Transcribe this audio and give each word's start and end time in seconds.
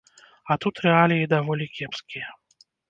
А 0.47 0.53
тут 0.65 0.75
рэаліі 0.87 1.31
даволі 1.37 1.71
кепскія. 1.79 2.27